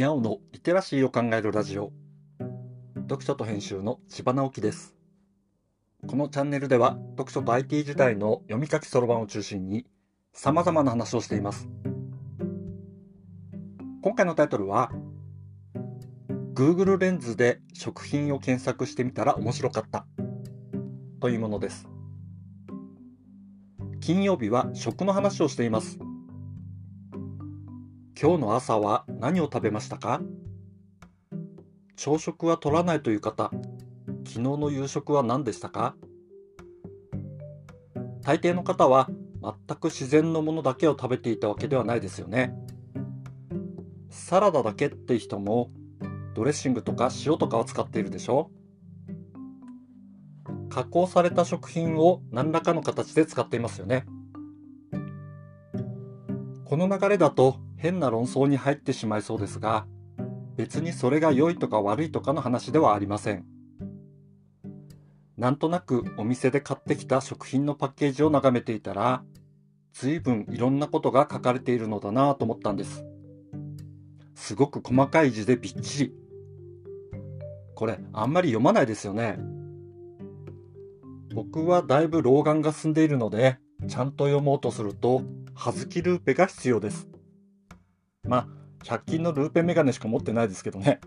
[0.00, 1.92] にゃおのリテラシーを考えるラジオ。
[3.02, 4.94] 読書と編集の千葉直樹です。
[6.06, 9.84] このチャンネルでは読書と IT 時代の読み書きそろばんを中心に
[10.32, 11.68] 様々な話をしています。
[14.00, 14.90] 今回のタイトルは
[16.54, 20.06] Google レンズで食品を検索してみたら面白かった。
[21.20, 21.86] というものです。
[24.00, 25.98] 金曜日は食の話をしています。
[28.22, 30.20] 今日の朝は何を食べましたか？
[31.96, 33.50] 朝食は取らないという方、
[34.26, 35.94] 昨日の夕食は何でしたか？
[38.20, 39.08] 大抵の方は
[39.42, 42.54] 全く自然のものだけを食べていたわけではないですよね。
[44.10, 45.70] サラダだけって人も
[46.34, 48.50] ドレッシングとか塩とかを使っているでしょ
[50.68, 54.04] 加工された食品を何らかの形で使っていますよね。
[56.66, 59.86] この流れだと変な論争に入ってしまいそうですが、
[60.56, 63.46] 別にそれが良いとか悪いとかの話ではありません。
[65.38, 69.24] なんとなくお店で買ってきた食品のパッケージを眺めていたら、
[69.94, 73.02] 随分いろんなことが書かれているのだなと思ったんです。
[74.34, 76.14] すごく細かい字でびっちり。
[77.74, 79.38] これあんまり読まないですよね。
[81.34, 83.58] 僕はだいぶ老眼が進んでいるので、
[83.88, 85.22] ちゃんと読もうとすると、
[85.54, 87.09] はずきルーペが必要です。
[88.30, 91.00] まあ、100均のルーペメガネしか持ってないですけどね。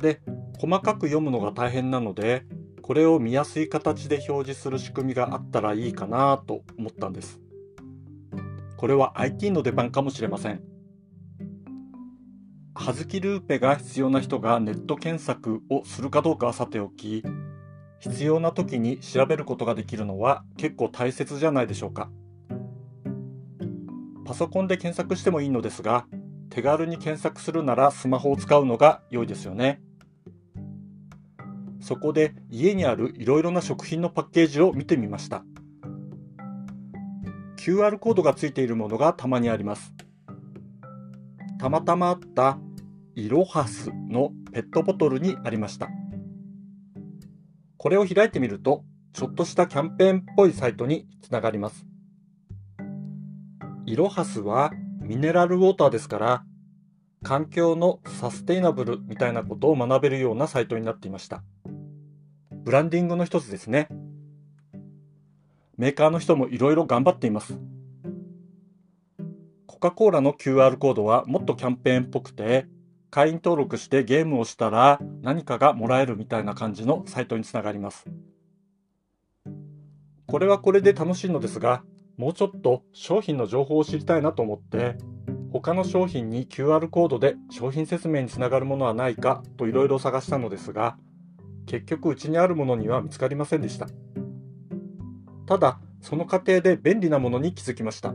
[0.00, 0.20] で、
[0.58, 2.44] 細かく読むのが大変なので、
[2.82, 7.40] これを見やすい形で表示する仕組みがあったらいいかなと思ったんです。
[8.76, 10.60] これは IT の出番かもしれません。
[12.74, 17.22] はずきルーペが必要な人がネット検索をするかどうかはさておき、
[18.00, 22.10] 必要な時に調べることができるのは結構大切じゃないでしょうか。
[24.26, 26.06] パソコンで検索してもいいのですが、
[26.50, 29.80] 手軽に検索するならスマホを使うのが良いですよね。
[31.80, 35.44] そこで家にあるいろいろな食品のパッケージを見てみました。
[37.56, 39.94] QR コードがついているものがたまにあります。
[41.60, 42.58] たまたまあった
[43.14, 45.88] イロハスのペットボトルにありました。
[47.76, 51.86] これを開いてみると、ちょっとしたキャンペーンっぽいサイトにつながります。
[53.86, 56.44] イロハスはミネラルウォーターですから、
[57.22, 61.44] 環境のサステイナブルみたいなことを学べるようなサイトになっていました。
[62.50, 63.88] ブランディングの一つですね。
[65.76, 67.60] メーカーの人もいろいろ頑張っています。
[69.66, 72.66] コカ・コーラの QR コードはもっとキャンペーンっぽくて、
[73.10, 78.04] 会員登録してゲームをしたら何かがもらえるみたいな感じのサイトにつながります。
[80.26, 81.84] これはこれで楽しいのですが、
[82.16, 84.96] もうちょっと商品の情報を知りたいなと思って
[85.52, 90.96] 他の商品に QR コードで商品説明につながるものはないかといろいろ探したのですが
[91.66, 93.88] 結局うちにあるものには見つかりませんでした。
[95.46, 98.14] ただその過程で便利なものに気づきました。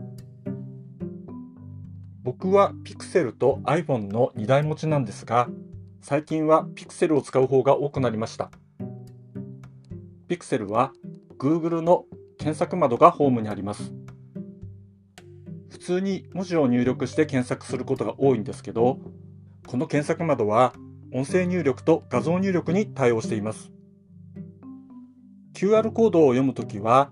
[2.24, 5.50] 僕は Pixel と iPhone の2台持ちなんですが
[6.02, 8.52] 最近は Pixel を使う方が多くなりました。
[10.28, 10.94] Pixel は
[11.38, 12.06] Google の
[12.42, 13.94] 検索窓がホームにあります。
[15.70, 18.98] 普通に文字を入力して検索することが多いんですけど、
[19.68, 20.74] この検索窓は
[21.14, 23.72] 音声入力と画像入力に対応しています。
[25.54, 27.12] QR コードを読むときは、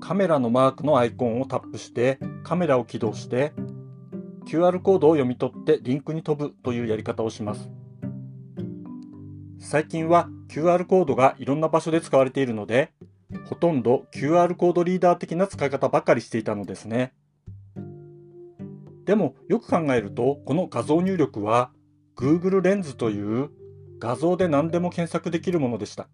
[0.00, 3.52] カメラのマークのアイコンをタップしてカメラを起動して
[4.48, 7.70] QR コードを読み取ってリンクに飛ぶというやり方をします。
[9.60, 12.90] 最近は QR コードがいろんな場所で使われているので
[13.44, 17.12] ほとんど QR コードリーダー的な使い方ばかりしていたのですね。
[19.04, 21.72] でもよく考えるとこの画像入力は
[22.16, 23.50] Google レンズという
[23.98, 26.08] 画像で何でも検索できるものでした。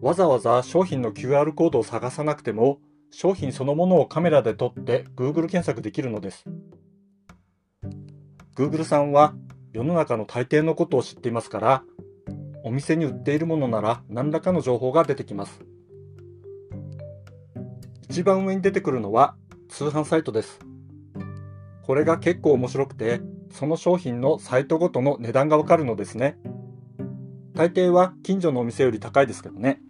[0.00, 2.80] わざわざ商品の QR コードを探さなくても
[3.10, 6.44] 商品そのものをカメラで撮って Google 検索できるのです。
[8.56, 9.34] Google さんは
[9.72, 11.84] 世の中の大抵のことを知っていますから
[12.64, 15.64] お店に売っているものなら何らかの情報が出てきます。
[18.08, 19.36] 一番上に出てくるのは
[19.68, 20.60] 通販サイトです。
[21.82, 23.20] これが結構面白くて、
[23.50, 26.38] その商品のサイトごとの値段がわかるのですね。
[27.54, 29.80] 大抵は近所のお店より高いですけどね。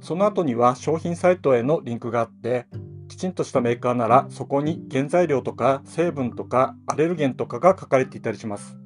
[0.00, 2.66] その後には商品サイトへのリンクがあって、
[3.08, 8.76] きちんとしたメーカーならそこに原材料とか成分とかアレルゲンとかが書かれていたりします。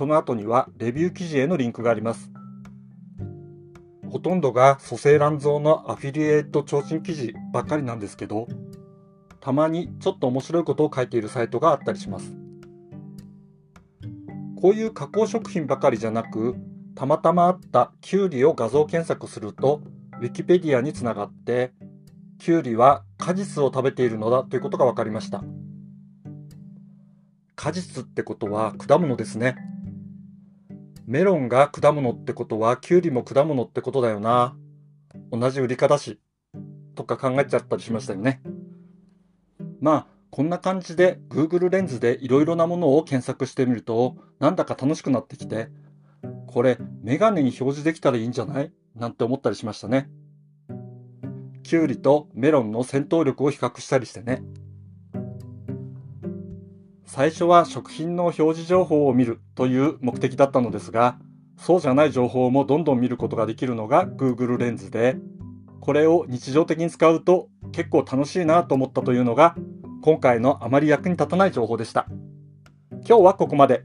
[0.00, 2.30] その後にはレビュー記事へのリンクがあります。
[4.08, 8.48] ほとんどが蘇生乱造のアフィリエイト聴診記事ばっかりなんですけど、
[9.40, 12.34] たまにちょっと面白いことを書いているサイトがあったりします。
[14.58, 16.56] こういう加工食品ばかりじゃなく、
[16.94, 19.82] たまたまあったキュウリを画像検索すると、
[20.18, 21.74] ウィキペディアにつながって、
[22.38, 25.44] キュウリは果実を食べているのだということが分かりました。
[27.54, 29.56] 果実ってことは果物ですね。
[31.10, 34.56] メロンが果物ってことはキュウリも果物ってことだよな。
[35.32, 36.20] 同じ売り方だし。
[36.94, 38.40] とか考えちゃったりしましたよね。
[39.80, 45.66] まあ、こんな感じで Google レンズでいろいろなものを検索してみると、なんだか楽しくなってきて、
[46.46, 48.72] これメガネに表示できたらいいんじゃない？
[48.94, 50.08] なんて思ったりしましたね。
[51.64, 54.44] キュウリとメロンの戦闘力を比較したりしてね。
[57.12, 61.18] 最初は食品の表示情報を見るという目的だったのですが、
[61.58, 65.16] そうじゃない情報もどんどん見ることができるのが Google レンズで、
[65.80, 69.56] これを日常的に使うと結構楽しいなと思ったというのが
[70.02, 72.06] 今回のあまり役に立たない情報でした。
[72.92, 73.82] 今日はここまで。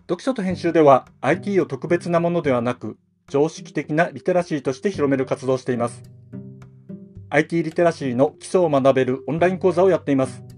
[0.00, 2.98] 読書と編集では IT を特別なものではなく
[3.30, 6.02] 常識的なリテラシーとして広める活動をしています。
[7.30, 10.57] IT リテラシーの基礎を学べるオンライン講座をやっています。